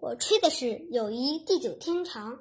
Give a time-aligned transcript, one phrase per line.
[0.00, 2.38] 我吹的是友谊地久天长。